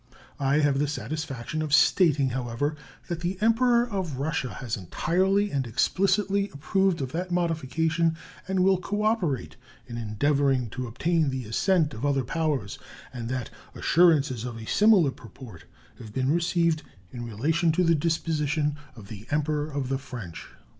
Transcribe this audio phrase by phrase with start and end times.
[0.39, 2.75] I have the satisfaction of stating, however,
[3.07, 8.17] that the Emperor of Russia has entirely and explicitly approved of that modification
[8.47, 12.79] and will cooperate in endeavoring to obtain the assent of other powers,
[13.13, 15.65] and that assurances of a similar purport
[15.99, 16.81] have been received
[17.11, 20.47] in relation to the disposition of the Emperor of the French.